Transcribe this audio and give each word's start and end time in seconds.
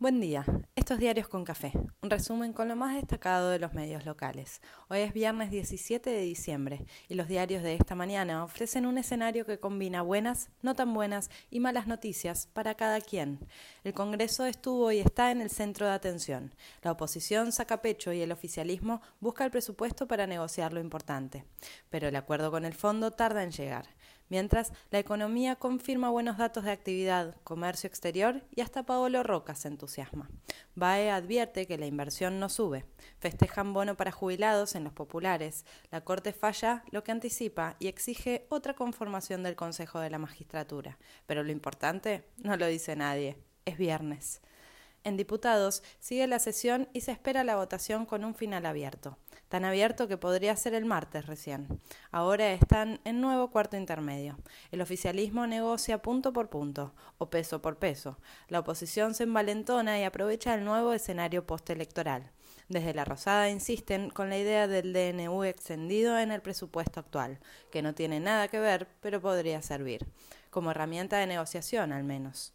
Buen 0.00 0.20
día, 0.20 0.44
estos 0.74 0.98
diarios 0.98 1.28
con 1.28 1.44
café, 1.44 1.72
un 2.02 2.10
resumen 2.10 2.52
con 2.52 2.66
lo 2.66 2.74
más 2.74 2.96
destacado 2.96 3.50
de 3.50 3.60
los 3.60 3.74
medios 3.74 4.04
locales. 4.04 4.60
Hoy 4.88 4.98
es 4.98 5.12
viernes 5.12 5.52
17 5.52 6.10
de 6.10 6.20
diciembre 6.20 6.84
y 7.08 7.14
los 7.14 7.28
diarios 7.28 7.62
de 7.62 7.74
esta 7.76 7.94
mañana 7.94 8.42
ofrecen 8.42 8.86
un 8.86 8.98
escenario 8.98 9.46
que 9.46 9.60
combina 9.60 10.02
buenas, 10.02 10.50
no 10.62 10.74
tan 10.74 10.92
buenas 10.92 11.30
y 11.48 11.60
malas 11.60 11.86
noticias 11.86 12.48
para 12.52 12.74
cada 12.74 13.00
quien. 13.00 13.38
El 13.84 13.94
Congreso 13.94 14.46
estuvo 14.46 14.90
y 14.90 14.98
está 14.98 15.30
en 15.30 15.40
el 15.40 15.48
centro 15.48 15.86
de 15.86 15.92
atención. 15.92 16.52
La 16.82 16.90
oposición 16.90 17.52
saca 17.52 17.80
pecho 17.80 18.12
y 18.12 18.20
el 18.20 18.32
oficialismo 18.32 19.00
busca 19.20 19.44
el 19.44 19.52
presupuesto 19.52 20.08
para 20.08 20.26
negociar 20.26 20.72
lo 20.72 20.80
importante. 20.80 21.44
Pero 21.88 22.08
el 22.08 22.16
acuerdo 22.16 22.50
con 22.50 22.64
el 22.64 22.74
fondo 22.74 23.12
tarda 23.12 23.44
en 23.44 23.52
llegar 23.52 23.86
mientras 24.28 24.72
la 24.90 24.98
economía 24.98 25.56
confirma 25.56 26.10
buenos 26.10 26.38
datos 26.38 26.64
de 26.64 26.70
actividad, 26.70 27.36
comercio 27.44 27.88
exterior 27.88 28.42
y 28.54 28.60
hasta 28.60 28.84
Paolo 28.84 29.22
Roca 29.22 29.54
se 29.54 29.68
entusiasma. 29.68 30.30
BAE 30.74 31.10
advierte 31.10 31.66
que 31.66 31.78
la 31.78 31.86
inversión 31.86 32.40
no 32.40 32.48
sube. 32.48 32.84
Festejan 33.18 33.72
bono 33.72 33.96
para 33.96 34.12
jubilados 34.12 34.74
en 34.74 34.84
los 34.84 34.92
populares. 34.92 35.64
La 35.90 36.02
Corte 36.02 36.32
falla 36.32 36.84
lo 36.90 37.04
que 37.04 37.12
anticipa 37.12 37.76
y 37.78 37.88
exige 37.88 38.46
otra 38.48 38.74
conformación 38.74 39.42
del 39.42 39.56
Consejo 39.56 40.00
de 40.00 40.10
la 40.10 40.18
Magistratura. 40.18 40.98
Pero 41.26 41.42
lo 41.42 41.52
importante 41.52 42.24
no 42.38 42.56
lo 42.56 42.66
dice 42.66 42.96
nadie. 42.96 43.38
Es 43.64 43.78
viernes. 43.78 44.42
En 45.04 45.18
diputados 45.18 45.82
sigue 46.00 46.26
la 46.26 46.38
sesión 46.38 46.88
y 46.94 47.02
se 47.02 47.12
espera 47.12 47.44
la 47.44 47.56
votación 47.56 48.06
con 48.06 48.24
un 48.24 48.34
final 48.34 48.64
abierto, 48.64 49.18
tan 49.48 49.64
abierto 49.64 50.08
que 50.08 50.16
podría 50.16 50.56
ser 50.56 50.74
el 50.74 50.84
martes 50.84 51.26
recién. 51.26 51.80
Ahora 52.10 52.52
están 52.52 53.00
en 53.04 53.20
nuevo 53.20 53.50
cuarto 53.50 53.76
intermedio. 53.76 54.36
El 54.70 54.80
oficialismo 54.80 55.46
negocia 55.46 56.02
punto 56.02 56.32
por 56.32 56.50
punto, 56.50 56.94
o 57.18 57.30
peso 57.30 57.62
por 57.62 57.78
peso. 57.78 58.18
La 58.48 58.60
oposición 58.60 59.14
se 59.14 59.24
envalentona 59.24 59.98
y 59.98 60.04
aprovecha 60.04 60.54
el 60.54 60.64
nuevo 60.64 60.92
escenario 60.92 61.46
postelectoral. 61.46 62.30
Desde 62.68 62.94
la 62.94 63.04
Rosada 63.04 63.50
insisten 63.50 64.10
con 64.10 64.30
la 64.30 64.38
idea 64.38 64.66
del 64.66 64.92
DNU 64.92 65.44
extendido 65.44 66.18
en 66.18 66.32
el 66.32 66.40
presupuesto 66.40 67.00
actual, 67.00 67.38
que 67.70 67.82
no 67.82 67.94
tiene 67.94 68.20
nada 68.20 68.48
que 68.48 68.58
ver, 68.58 68.88
pero 69.00 69.20
podría 69.20 69.60
servir, 69.60 70.06
como 70.50 70.70
herramienta 70.70 71.18
de 71.18 71.26
negociación 71.26 71.92
al 71.92 72.04
menos 72.04 72.54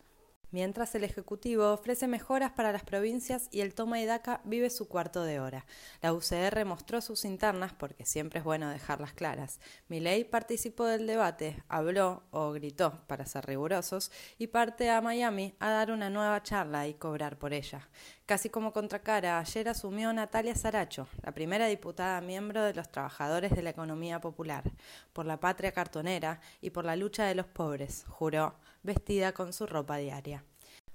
mientras 0.51 0.95
el 0.95 1.03
Ejecutivo 1.03 1.71
ofrece 1.71 2.07
mejoras 2.07 2.51
para 2.51 2.71
las 2.71 2.83
provincias 2.83 3.47
y 3.51 3.61
el 3.61 3.73
toma 3.73 3.99
y 3.99 4.05
daca 4.05 4.41
vive 4.43 4.69
su 4.69 4.87
cuarto 4.87 5.23
de 5.23 5.39
hora. 5.39 5.65
La 6.01 6.13
UCR 6.13 6.65
mostró 6.65 7.01
sus 7.01 7.25
internas 7.25 7.73
porque 7.73 8.05
siempre 8.05 8.39
es 8.39 8.45
bueno 8.45 8.69
dejarlas 8.69 9.13
claras. 9.13 9.59
Milei 9.87 10.23
participó 10.23 10.85
del 10.85 11.07
debate, 11.07 11.63
habló 11.67 12.23
o 12.31 12.51
gritó, 12.51 13.01
para 13.07 13.25
ser 13.25 13.45
rigurosos, 13.45 14.11
y 14.37 14.47
parte 14.47 14.89
a 14.89 15.01
Miami 15.01 15.55
a 15.59 15.69
dar 15.69 15.91
una 15.91 16.09
nueva 16.09 16.41
charla 16.43 16.87
y 16.87 16.93
cobrar 16.93 17.37
por 17.37 17.53
ella. 17.53 17.87
Casi 18.25 18.49
como 18.49 18.73
contracara, 18.73 19.39
ayer 19.39 19.67
asumió 19.69 20.13
Natalia 20.13 20.53
Saracho, 20.53 21.07
la 21.23 21.31
primera 21.31 21.65
diputada 21.65 22.21
miembro 22.21 22.61
de 22.63 22.75
los 22.75 22.91
trabajadores 22.91 23.51
de 23.55 23.63
la 23.63 23.71
economía 23.71 24.21
popular, 24.21 24.63
por 25.13 25.25
la 25.25 25.39
patria 25.39 25.71
cartonera 25.71 26.39
y 26.61 26.69
por 26.69 26.85
la 26.85 26.95
lucha 26.95 27.25
de 27.25 27.33
los 27.33 27.47
pobres, 27.47 28.05
juró, 28.07 28.55
vestida 28.83 29.33
con 29.33 29.53
su 29.53 29.65
ropa 29.65 29.97
diaria. 29.97 30.45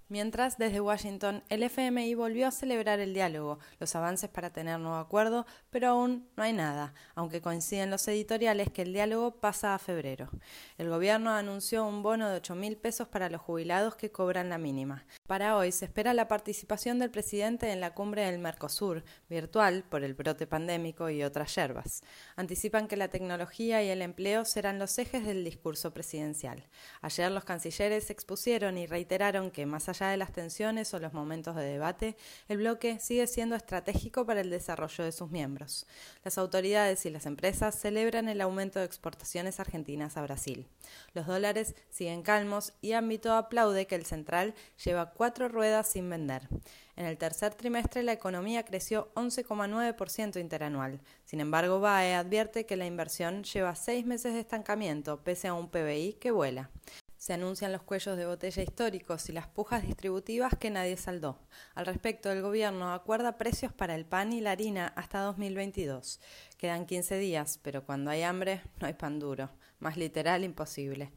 Mientras, 0.08 0.58
desde 0.58 0.82
Washington, 0.82 1.42
el 1.48 1.62
FMI 1.62 2.14
volvió 2.14 2.46
a 2.46 2.50
celebrar 2.50 3.00
el 3.00 3.14
diálogo, 3.14 3.58
los 3.80 3.96
avances 3.96 4.28
para 4.28 4.50
tener 4.50 4.78
nuevo 4.78 4.98
acuerdo, 4.98 5.46
pero 5.70 5.88
aún 5.88 6.28
no 6.36 6.42
hay 6.42 6.52
nada, 6.52 6.92
aunque 7.14 7.40
coinciden 7.40 7.90
los 7.90 8.06
editoriales 8.06 8.70
que 8.70 8.82
el 8.82 8.92
diálogo 8.92 9.40
pasa 9.40 9.74
a 9.74 9.78
febrero. 9.78 10.28
El 10.76 10.90
gobierno 10.90 11.30
anunció 11.30 11.86
un 11.86 12.02
bono 12.02 12.28
de 12.28 12.36
8 12.36 12.54
mil 12.54 12.76
pesos 12.76 13.08
para 13.08 13.30
los 13.30 13.40
jubilados 13.40 13.96
que 13.96 14.12
cobran 14.12 14.50
la 14.50 14.58
mínima. 14.58 15.06
Para 15.26 15.56
hoy 15.56 15.72
se 15.72 15.86
espera 15.86 16.12
la 16.12 16.28
participación 16.28 16.98
del 16.98 17.10
presidente 17.10 17.70
en 17.70 17.80
la 17.80 17.94
cumbre 17.94 18.26
del 18.26 18.38
Mercosur, 18.38 19.04
virtual 19.30 19.84
por 19.88 20.04
el 20.04 20.12
brote 20.12 20.46
pandémico 20.46 21.08
y 21.08 21.22
otras 21.22 21.54
yerbas. 21.54 22.02
Anticipan 22.36 22.88
que 22.88 22.98
la 22.98 23.08
tecnología 23.08 23.82
y 23.82 23.88
el 23.88 24.02
empleo 24.02 24.44
serán 24.44 24.78
los 24.78 24.98
ejes 24.98 25.24
del 25.24 25.44
discurso 25.44 25.94
presidencial. 25.94 26.66
Ayer 27.00 27.30
los 27.30 27.44
cancilleres 27.44 28.10
expusieron 28.10 28.76
y 28.76 28.86
reiteraron 28.86 29.50
que 29.50 29.64
más 29.64 29.88
allá 29.94 30.10
de 30.10 30.16
las 30.16 30.32
tensiones 30.32 30.92
o 30.92 30.98
los 30.98 31.12
momentos 31.12 31.54
de 31.56 31.62
debate, 31.62 32.16
el 32.48 32.58
bloque 32.58 32.98
sigue 32.98 33.26
siendo 33.26 33.54
estratégico 33.54 34.26
para 34.26 34.40
el 34.40 34.50
desarrollo 34.50 35.04
de 35.04 35.12
sus 35.12 35.30
miembros. 35.30 35.86
Las 36.24 36.38
autoridades 36.38 37.06
y 37.06 37.10
las 37.10 37.26
empresas 37.26 37.78
celebran 37.78 38.28
el 38.28 38.40
aumento 38.40 38.78
de 38.78 38.84
exportaciones 38.84 39.60
argentinas 39.60 40.16
a 40.16 40.22
Brasil. 40.22 40.66
Los 41.12 41.26
dólares 41.26 41.74
siguen 41.90 42.22
calmos 42.22 42.72
y 42.80 42.92
Ámbito 42.92 43.32
aplaude 43.32 43.86
que 43.86 43.94
el 43.94 44.06
central 44.06 44.54
lleva 44.84 45.10
cuatro 45.10 45.48
ruedas 45.48 45.88
sin 45.88 46.10
vender. 46.10 46.48
En 46.96 47.06
el 47.06 47.18
tercer 47.18 47.54
trimestre 47.54 48.02
la 48.02 48.12
economía 48.12 48.64
creció 48.64 49.10
11,9% 49.14 50.40
interanual. 50.40 51.00
Sin 51.24 51.40
embargo, 51.40 51.80
BAE 51.80 52.14
advierte 52.14 52.66
que 52.66 52.76
la 52.76 52.86
inversión 52.86 53.42
lleva 53.42 53.74
seis 53.74 54.06
meses 54.06 54.34
de 54.34 54.40
estancamiento 54.40 55.20
pese 55.22 55.48
a 55.48 55.54
un 55.54 55.68
PBI 55.68 56.14
que 56.14 56.30
vuela. 56.30 56.70
Se 57.24 57.32
anuncian 57.32 57.72
los 57.72 57.82
cuellos 57.82 58.18
de 58.18 58.26
botella 58.26 58.62
históricos 58.62 59.30
y 59.30 59.32
las 59.32 59.48
pujas 59.48 59.82
distributivas 59.82 60.52
que 60.58 60.68
nadie 60.68 60.98
saldó. 60.98 61.38
Al 61.74 61.86
respecto, 61.86 62.30
el 62.30 62.42
gobierno 62.42 62.92
acuerda 62.92 63.38
precios 63.38 63.72
para 63.72 63.94
el 63.94 64.04
pan 64.04 64.34
y 64.34 64.42
la 64.42 64.50
harina 64.50 64.92
hasta 64.94 65.20
2022. 65.20 66.20
Quedan 66.58 66.84
15 66.84 67.16
días, 67.16 67.58
pero 67.62 67.86
cuando 67.86 68.10
hay 68.10 68.24
hambre 68.24 68.60
no 68.78 68.86
hay 68.86 68.92
pan 68.92 69.18
duro. 69.18 69.48
Más 69.78 69.96
literal 69.96 70.44
imposible. 70.44 71.12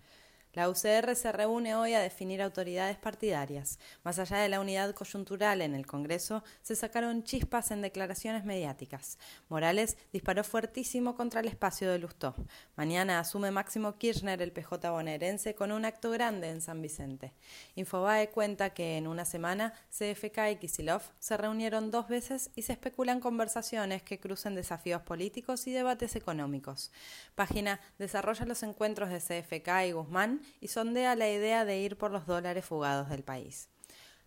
La 0.54 0.70
UCR 0.70 1.16
se 1.16 1.32
reúne 1.32 1.76
hoy 1.76 1.94
a 1.94 2.00
definir 2.00 2.42
autoridades 2.42 2.98
partidarias. 2.98 3.78
Más 4.04 4.18
allá 4.18 4.38
de 4.38 4.50
la 4.50 4.60
unidad 4.60 4.94
coyuntural 4.96 5.62
en 5.62 5.76
el 5.76 5.86
Congreso, 5.86 6.44
se 6.62 6.76
sacaron 6.76 7.24
chispas 7.24 7.70
en 7.72 7.82
declaraciones 7.82 8.44
mediáticas. 8.44 9.20
Morales 9.50 9.98
disparó 10.12 10.44
fuertísimo 10.44 11.16
contra 11.16 11.42
el 11.42 11.48
espacio 11.48 11.92
de 11.92 12.00
Lustó. 12.00 12.34
Mañana 12.76 13.20
asume 13.20 13.52
Máximo 13.52 13.98
Kirchner 13.98 14.42
el 14.42 14.52
PJ 14.52 14.90
bonaerense 14.90 15.54
con 15.54 15.72
un 15.72 15.86
acto 15.86 16.10
grande 16.12 16.50
en 16.50 16.62
San 16.62 16.82
Vicente. 16.82 17.34
Infobae 17.76 18.30
cuenta 18.30 18.72
que 18.72 18.98
en 18.98 19.08
una 19.08 19.26
semana 19.26 19.74
CFK 19.92 20.52
y 20.52 20.56
Kisilov 20.56 21.02
se 21.20 21.38
reunieron 21.38 21.92
dos 21.92 22.08
veces 22.08 22.50
y 22.56 22.64
se 22.64 22.74
especulan 22.74 23.20
conversaciones 23.20 24.02
que 24.02 24.20
crucen 24.20 24.56
desafíos 24.56 25.02
políticos 25.04 25.68
y 25.68 25.72
debates 25.72 26.16
económicos. 26.16 26.92
Página 27.36 27.80
desarrolla 28.00 28.46
los 28.46 28.64
encuentros 28.64 29.10
de 29.10 29.20
CFK 29.20 29.88
y 29.88 29.92
Guzmán 29.92 30.37
y 30.62 30.68
sondea 30.68 31.16
la 31.16 31.30
idea 31.30 31.66
de 31.66 31.80
ir 31.80 31.98
por 31.98 32.12
los 32.12 32.26
dólares 32.26 32.66
fugados 32.66 33.10
del 33.10 33.24
país. 33.24 33.70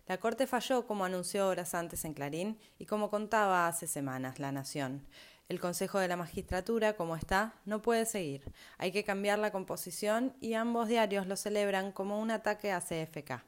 La 0.07 0.17
Corte 0.17 0.47
falló, 0.47 0.87
como 0.87 1.05
anunció 1.05 1.47
horas 1.47 1.73
antes 1.73 2.03
en 2.05 2.13
Clarín 2.13 2.59
y 2.79 2.85
como 2.85 3.09
contaba 3.09 3.67
hace 3.67 3.87
semanas 3.87 4.39
La 4.39 4.51
Nación. 4.51 5.05
El 5.47 5.59
Consejo 5.59 5.99
de 5.99 6.07
la 6.07 6.15
Magistratura, 6.15 6.95
como 6.95 7.15
está, 7.15 7.55
no 7.65 7.81
puede 7.81 8.05
seguir. 8.05 8.43
Hay 8.77 8.91
que 8.91 9.03
cambiar 9.03 9.37
la 9.37 9.51
composición 9.51 10.33
y 10.39 10.53
ambos 10.53 10.87
diarios 10.87 11.27
lo 11.27 11.35
celebran 11.35 11.91
como 11.91 12.19
un 12.19 12.31
ataque 12.31 12.71
a 12.71 12.79
CFK. 12.79 13.43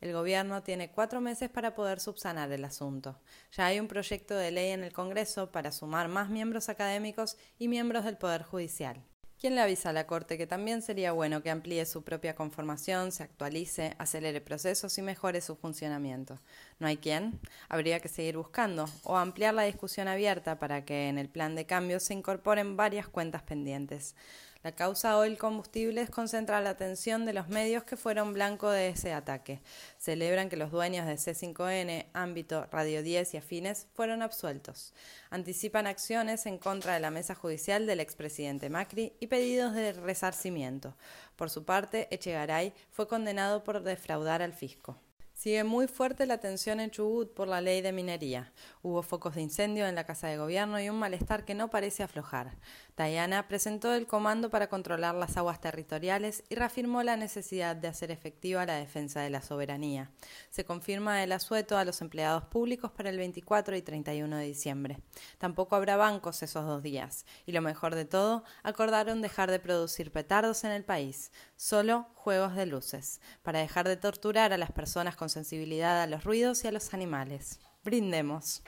El 0.00 0.12
Gobierno 0.12 0.62
tiene 0.62 0.90
cuatro 0.90 1.20
meses 1.20 1.50
para 1.50 1.74
poder 1.74 2.00
subsanar 2.00 2.50
el 2.50 2.64
asunto. 2.64 3.20
Ya 3.52 3.66
hay 3.66 3.80
un 3.80 3.86
proyecto 3.86 4.34
de 4.34 4.50
ley 4.50 4.70
en 4.70 4.82
el 4.82 4.92
Congreso 4.92 5.52
para 5.52 5.72
sumar 5.72 6.08
más 6.08 6.30
miembros 6.30 6.68
académicos 6.68 7.36
y 7.58 7.68
miembros 7.68 8.04
del 8.04 8.16
Poder 8.16 8.42
Judicial. 8.42 9.04
¿Quién 9.42 9.56
le 9.56 9.60
avisa 9.60 9.90
a 9.90 9.92
la 9.92 10.06
Corte 10.06 10.38
que 10.38 10.46
también 10.46 10.82
sería 10.82 11.10
bueno 11.10 11.42
que 11.42 11.50
amplíe 11.50 11.84
su 11.84 12.04
propia 12.04 12.36
conformación, 12.36 13.10
se 13.10 13.24
actualice, 13.24 13.96
acelere 13.98 14.40
procesos 14.40 14.96
y 14.98 15.02
mejore 15.02 15.40
su 15.40 15.56
funcionamiento? 15.56 16.38
¿No 16.78 16.86
hay 16.86 16.96
quién? 16.96 17.40
Habría 17.68 17.98
que 17.98 18.06
seguir 18.06 18.36
buscando 18.36 18.88
o 19.02 19.16
ampliar 19.16 19.52
la 19.52 19.64
discusión 19.64 20.06
abierta 20.06 20.60
para 20.60 20.84
que 20.84 21.08
en 21.08 21.18
el 21.18 21.28
plan 21.28 21.56
de 21.56 21.66
cambio 21.66 21.98
se 21.98 22.14
incorporen 22.14 22.76
varias 22.76 23.08
cuentas 23.08 23.42
pendientes. 23.42 24.14
La 24.62 24.70
causa 24.70 25.18
Oil 25.18 25.38
Combustibles 25.38 26.08
concentra 26.08 26.60
la 26.60 26.70
atención 26.70 27.24
de 27.26 27.32
los 27.32 27.48
medios 27.48 27.82
que 27.82 27.96
fueron 27.96 28.32
blanco 28.32 28.70
de 28.70 28.90
ese 28.90 29.12
ataque. 29.12 29.60
Celebran 29.98 30.48
que 30.48 30.56
los 30.56 30.70
dueños 30.70 31.04
de 31.04 31.14
C5N, 31.14 32.06
Ámbito, 32.12 32.66
Radio 32.70 33.02
10 33.02 33.34
y 33.34 33.36
afines 33.38 33.88
fueron 33.94 34.22
absueltos. 34.22 34.94
Anticipan 35.30 35.88
acciones 35.88 36.46
en 36.46 36.58
contra 36.58 36.94
de 36.94 37.00
la 37.00 37.10
mesa 37.10 37.34
judicial 37.34 37.86
del 37.86 37.98
expresidente 37.98 38.70
Macri 38.70 39.14
y 39.18 39.26
pedidos 39.26 39.74
de 39.74 39.94
resarcimiento. 39.94 40.94
Por 41.34 41.50
su 41.50 41.64
parte, 41.64 42.06
Echegaray 42.12 42.72
fue 42.92 43.08
condenado 43.08 43.64
por 43.64 43.82
defraudar 43.82 44.42
al 44.42 44.52
fisco. 44.52 44.96
Sigue 45.42 45.64
muy 45.64 45.88
fuerte 45.88 46.24
la 46.24 46.38
tensión 46.38 46.78
en 46.78 46.92
Chubut 46.92 47.34
por 47.34 47.48
la 47.48 47.60
ley 47.60 47.80
de 47.80 47.90
minería. 47.90 48.52
Hubo 48.80 49.02
focos 49.02 49.34
de 49.34 49.42
incendio 49.42 49.88
en 49.88 49.96
la 49.96 50.04
Casa 50.04 50.28
de 50.28 50.36
Gobierno 50.36 50.80
y 50.80 50.88
un 50.88 51.00
malestar 51.00 51.44
que 51.44 51.56
no 51.56 51.68
parece 51.68 52.04
aflojar. 52.04 52.56
Diana 52.96 53.48
presentó 53.48 53.92
el 53.92 54.06
comando 54.06 54.50
para 54.50 54.68
controlar 54.68 55.16
las 55.16 55.36
aguas 55.36 55.60
territoriales 55.60 56.44
y 56.48 56.54
reafirmó 56.54 57.02
la 57.02 57.16
necesidad 57.16 57.74
de 57.74 57.88
hacer 57.88 58.12
efectiva 58.12 58.66
la 58.66 58.76
defensa 58.76 59.20
de 59.20 59.30
la 59.30 59.42
soberanía. 59.42 60.12
Se 60.50 60.64
confirma 60.64 61.24
el 61.24 61.32
asueto 61.32 61.76
a 61.76 61.84
los 61.84 62.00
empleados 62.00 62.44
públicos 62.44 62.92
para 62.92 63.10
el 63.10 63.16
24 63.16 63.76
y 63.76 63.82
31 63.82 64.36
de 64.36 64.44
diciembre. 64.44 64.98
Tampoco 65.38 65.74
habrá 65.74 65.96
bancos 65.96 66.44
esos 66.44 66.64
dos 66.64 66.84
días. 66.84 67.26
Y 67.46 67.50
lo 67.50 67.62
mejor 67.62 67.96
de 67.96 68.04
todo, 68.04 68.44
acordaron 68.62 69.22
dejar 69.22 69.50
de 69.50 69.58
producir 69.58 70.12
petardos 70.12 70.62
en 70.62 70.70
el 70.70 70.84
país, 70.84 71.32
solo 71.62 72.08
juegos 72.16 72.56
de 72.56 72.66
luces, 72.66 73.20
para 73.44 73.60
dejar 73.60 73.86
de 73.86 73.96
torturar 73.96 74.52
a 74.52 74.58
las 74.58 74.72
personas 74.72 75.14
con 75.14 75.28
sensibilidad 75.28 76.02
a 76.02 76.08
los 76.08 76.24
ruidos 76.24 76.64
y 76.64 76.66
a 76.66 76.72
los 76.72 76.92
animales. 76.92 77.60
Brindemos. 77.84 78.64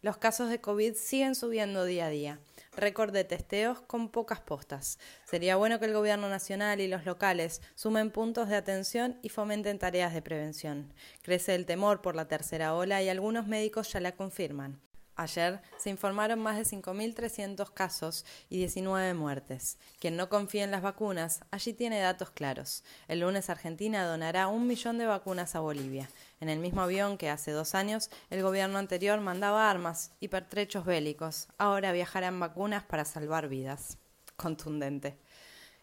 Los 0.00 0.16
casos 0.16 0.48
de 0.48 0.62
COVID 0.62 0.94
siguen 0.94 1.34
subiendo 1.34 1.84
día 1.84 2.06
a 2.06 2.08
día. 2.08 2.40
Récord 2.74 3.12
de 3.12 3.24
testeos 3.24 3.82
con 3.82 4.08
pocas 4.08 4.40
postas. 4.40 4.98
Sería 5.26 5.56
bueno 5.56 5.78
que 5.78 5.84
el 5.84 5.92
gobierno 5.92 6.30
nacional 6.30 6.80
y 6.80 6.88
los 6.88 7.04
locales 7.04 7.60
sumen 7.74 8.10
puntos 8.10 8.48
de 8.48 8.56
atención 8.56 9.18
y 9.20 9.28
fomenten 9.28 9.78
tareas 9.78 10.14
de 10.14 10.22
prevención. 10.22 10.94
Crece 11.20 11.54
el 11.54 11.66
temor 11.66 12.00
por 12.00 12.16
la 12.16 12.26
tercera 12.26 12.74
ola 12.74 13.02
y 13.02 13.10
algunos 13.10 13.46
médicos 13.46 13.92
ya 13.92 14.00
la 14.00 14.12
confirman. 14.12 14.80
Ayer 15.16 15.60
se 15.76 15.90
informaron 15.90 16.40
más 16.40 16.56
de 16.56 16.64
5.300 16.64 17.72
casos 17.72 18.24
y 18.48 18.58
19 18.58 19.14
muertes. 19.14 19.78
Quien 20.00 20.16
no 20.16 20.28
confía 20.28 20.64
en 20.64 20.70
las 20.70 20.82
vacunas, 20.82 21.40
allí 21.50 21.74
tiene 21.74 22.00
datos 22.00 22.30
claros. 22.30 22.82
El 23.08 23.20
lunes 23.20 23.50
Argentina 23.50 24.06
donará 24.06 24.48
un 24.48 24.66
millón 24.66 24.98
de 24.98 25.06
vacunas 25.06 25.54
a 25.54 25.60
Bolivia. 25.60 26.08
En 26.40 26.48
el 26.48 26.58
mismo 26.58 26.80
avión 26.80 27.18
que 27.18 27.30
hace 27.30 27.52
dos 27.52 27.74
años 27.74 28.10
el 28.30 28.42
gobierno 28.42 28.78
anterior 28.78 29.20
mandaba 29.20 29.70
armas 29.70 30.12
y 30.18 30.28
pertrechos 30.28 30.84
bélicos. 30.84 31.48
Ahora 31.58 31.92
viajarán 31.92 32.40
vacunas 32.40 32.82
para 32.82 33.04
salvar 33.04 33.48
vidas. 33.48 33.98
Contundente. 34.36 35.18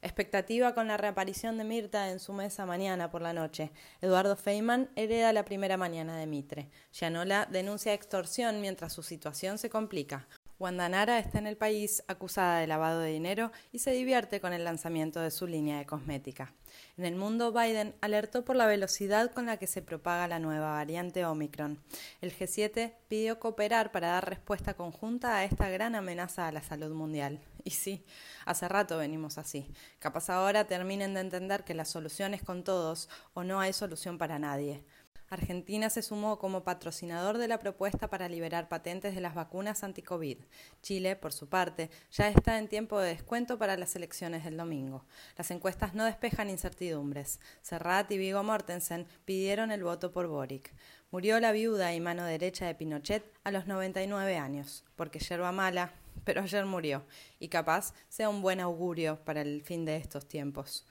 Expectativa 0.02 0.74
con 0.74 0.88
la 0.88 0.96
reaparición 0.96 1.58
de 1.58 1.66
Mirta 1.66 2.10
en 2.10 2.20
su 2.20 2.32
mesa 2.32 2.66
mañana 2.66 3.12
por 3.12 3.22
la 3.22 3.34
noche. 3.34 3.72
Eduardo 4.00 4.38
Feynman 4.38 4.90
hereda 4.96 5.34
la 5.34 5.44
primera 5.44 5.76
mañana 5.76 6.16
de 6.16 6.26
Mitre. 6.26 6.70
Gianola 6.94 7.48
denuncia 7.52 7.94
extorsión 7.94 8.62
mientras 8.62 8.94
su 8.94 9.04
situación 9.04 9.58
se 9.58 9.70
complica. 9.70 10.26
Wanda 10.60 10.90
Nara 10.90 11.20
está 11.20 11.40
en 11.40 11.48
el 11.48 11.56
país 11.56 12.04
acusada 12.10 12.60
de 12.60 12.68
lavado 12.68 13.00
de 13.00 13.12
dinero 13.12 13.54
y 13.72 13.80
se 13.80 13.92
divierte 13.92 14.42
con 14.42 14.52
el 14.52 14.66
lanzamiento 14.66 15.22
de 15.22 15.32
su 15.32 15.48
línea 15.48 15.78
de 15.78 15.86
cosmética. 15.86 16.54
En 16.98 17.06
el 17.06 17.16
mundo, 17.16 17.54
Biden 17.54 17.96
alertó 18.02 18.44
por 18.44 18.58
la 18.58 18.66
velocidad 18.66 19.32
con 19.32 19.46
la 19.46 19.56
que 19.56 19.68
se 19.68 19.82
propaga 19.82 20.28
la 20.28 20.40
nueva 20.40 20.72
variante 20.72 21.26
Omicron. 21.26 21.80
El 22.20 22.38
G7 22.38 22.94
pidió 23.08 23.40
cooperar 23.40 23.94
para 23.94 24.10
dar 24.10 24.28
respuesta 24.28 24.74
conjunta 24.74 25.38
a 25.38 25.46
esta 25.46 25.70
gran 25.70 25.96
amenaza 25.96 26.46
a 26.46 26.52
la 26.52 26.62
salud 26.62 26.94
mundial. 26.94 27.40
Y 27.64 27.72
sí, 27.72 28.04
hace 28.46 28.68
rato 28.68 28.98
venimos 28.98 29.38
así. 29.38 29.72
Capaz 30.00 30.30
ahora 30.30 30.68
terminen 30.68 31.14
de 31.14 31.22
entender 31.22 31.64
que 31.64 31.74
la 31.74 31.86
solución 31.86 32.34
es 32.34 32.44
con 32.44 32.66
todos 32.66 33.08
o 33.34 33.46
no 33.46 33.62
hay 33.62 33.72
solución 33.72 34.18
para 34.18 34.40
nadie. 34.40 34.84
Argentina 35.30 35.92
se 35.92 36.02
sumó 36.02 36.40
como 36.40 36.64
patrocinador 36.64 37.38
de 37.38 37.48
la 37.48 37.60
propuesta 37.60 38.08
para 38.08 38.28
liberar 38.28 38.68
patentes 38.68 39.14
de 39.14 39.22
las 39.22 39.36
vacunas 39.36 39.84
anti-COVID. 39.84 40.40
Chile, 40.82 41.16
por 41.16 41.34
su 41.34 41.48
parte, 41.48 41.92
ya 42.12 42.30
está 42.30 42.58
en 42.58 42.68
tiempo 42.68 43.00
de 43.00 43.10
descuento 43.10 43.60
para 43.60 43.78
las 43.78 43.96
elecciones 43.96 44.44
del 44.44 44.58
domingo. 44.58 45.06
Las 45.38 45.52
encuestas 45.52 45.94
no 45.94 46.06
despejan 46.06 46.50
incertidumbres. 46.50 47.40
Serrat 47.62 48.12
y 48.12 48.18
Vigo 48.18 48.44
Mortensen 48.44 49.06
pidieron 49.26 49.70
el 49.72 49.84
voto 49.84 50.12
por 50.12 50.28
Boric. 50.28 50.74
Murió 51.12 51.40
la 51.40 51.52
viuda 51.52 51.94
y 51.94 52.00
mano 52.00 52.24
derecha 52.26 52.66
de 52.66 52.76
Pinochet 52.76 53.24
a 53.44 53.52
los 53.52 53.68
99 53.68 54.38
años, 54.38 54.84
porque 54.96 55.20
yerba 55.20 55.52
mala, 55.52 55.94
pero 56.24 56.42
ayer 56.42 56.66
murió, 56.66 57.04
y 57.40 57.50
capaz 57.50 57.94
sea 58.10 58.30
un 58.30 58.42
buen 58.42 58.60
augurio 58.60 59.20
para 59.26 59.42
el 59.42 59.62
fin 59.62 59.86
de 59.86 59.98
estos 59.98 60.28
tiempos. 60.28 60.86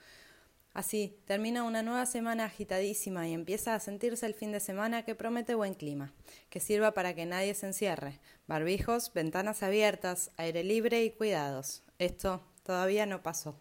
Así, 0.73 1.19
termina 1.25 1.63
una 1.63 1.81
nueva 1.81 2.05
semana 2.05 2.45
agitadísima 2.45 3.27
y 3.27 3.33
empieza 3.33 3.75
a 3.75 3.79
sentirse 3.79 4.25
el 4.25 4.33
fin 4.33 4.51
de 4.51 4.59
semana 4.59 5.03
que 5.03 5.15
promete 5.15 5.55
buen 5.55 5.73
clima, 5.73 6.13
que 6.49 6.59
sirva 6.59 6.93
para 6.93 7.15
que 7.15 7.25
nadie 7.25 7.53
se 7.53 7.65
encierre. 7.65 8.19
Barbijos, 8.47 9.11
ventanas 9.13 9.63
abiertas, 9.63 10.31
aire 10.37 10.63
libre 10.63 11.03
y 11.03 11.11
cuidados. 11.11 11.83
Esto 11.97 12.43
todavía 12.63 13.05
no 13.05 13.23
pasó. 13.23 13.59